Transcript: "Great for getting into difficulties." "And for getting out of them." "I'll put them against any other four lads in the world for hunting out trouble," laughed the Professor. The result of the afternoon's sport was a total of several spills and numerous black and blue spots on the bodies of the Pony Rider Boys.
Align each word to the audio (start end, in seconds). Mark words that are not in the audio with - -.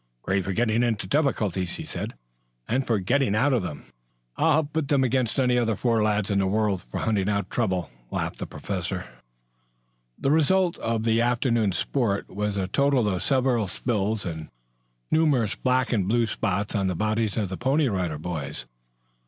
"Great 0.23 0.43
for 0.43 0.51
getting 0.51 0.81
into 0.81 1.05
difficulties." 1.05 1.95
"And 2.67 2.87
for 2.87 2.97
getting 2.97 3.35
out 3.35 3.53
of 3.53 3.61
them." 3.61 3.83
"I'll 4.35 4.63
put 4.63 4.87
them 4.87 5.03
against 5.03 5.39
any 5.39 5.59
other 5.59 5.75
four 5.75 6.01
lads 6.01 6.31
in 6.31 6.39
the 6.39 6.47
world 6.47 6.83
for 6.89 7.01
hunting 7.01 7.29
out 7.29 7.51
trouble," 7.51 7.91
laughed 8.09 8.39
the 8.39 8.47
Professor. 8.47 9.05
The 10.17 10.31
result 10.31 10.79
of 10.79 11.03
the 11.03 11.21
afternoon's 11.21 11.77
sport 11.77 12.35
was 12.35 12.57
a 12.57 12.67
total 12.67 13.07
of 13.07 13.21
several 13.21 13.67
spills 13.67 14.25
and 14.25 14.49
numerous 15.11 15.53
black 15.53 15.93
and 15.93 16.07
blue 16.07 16.25
spots 16.25 16.73
on 16.73 16.87
the 16.87 16.95
bodies 16.95 17.37
of 17.37 17.49
the 17.49 17.55
Pony 17.57 17.87
Rider 17.87 18.17
Boys. 18.17 18.65